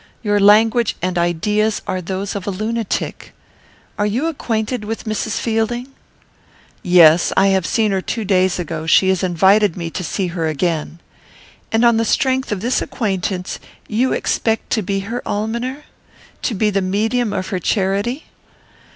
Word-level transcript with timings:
Your 0.23 0.39
language 0.39 0.95
and 1.03 1.15
ideas 1.15 1.83
are 1.85 2.01
those 2.01 2.35
of 2.35 2.47
a 2.47 2.49
lunatic. 2.49 3.35
Are 3.99 4.05
you 4.07 4.25
acquainted 4.25 4.83
with 4.83 5.03
Mrs. 5.03 5.37
Fielding?" 5.39 5.89
"Yes. 6.81 7.31
I 7.37 7.49
have 7.49 7.67
seen 7.67 7.91
her 7.91 8.01
two 8.01 8.25
days 8.25 8.57
ago, 8.57 8.79
and 8.79 8.89
she 8.89 9.09
has 9.09 9.21
invited 9.21 9.77
me 9.77 9.91
to 9.91 10.03
see 10.03 10.25
her 10.33 10.47
again." 10.47 10.99
"And 11.71 11.85
on 11.85 11.97
the 11.97 12.03
strength 12.03 12.51
of 12.51 12.61
this 12.61 12.81
acquaintance 12.81 13.59
you 13.87 14.11
expect 14.11 14.71
to 14.71 14.81
be 14.81 15.01
her 15.01 15.21
almoner? 15.23 15.83
To 16.41 16.55
be 16.55 16.71
the 16.71 16.81
medium 16.81 17.31
of 17.31 17.49
her 17.49 17.59
charity?" 17.59 18.23